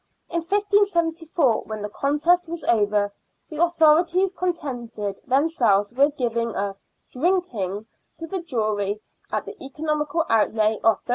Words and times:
In 0.31 0.37
1574, 0.37 1.61
when 1.65 1.83
the 1.83 1.89
contest 1.89 2.47
was 2.49 2.63
over, 2.63 3.13
the 3.51 3.57
authori 3.57 4.07
ties 4.11 4.31
contented 4.31 5.19
themselves 5.27 5.93
with 5.93 6.17
giving 6.17 6.55
a" 6.55 6.75
drinking" 7.13 7.85
to 8.17 8.25
the 8.25 8.41
jury, 8.41 8.99
at 9.31 9.45
the 9.45 9.63
economical 9.63 10.25
outlay 10.27 10.79
of 10.83 11.03
13s. 11.05 11.09